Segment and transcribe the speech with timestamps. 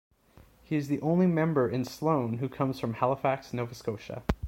[0.63, 4.23] He is the only member in Sloan who comes from Halifax, Nova Scotia.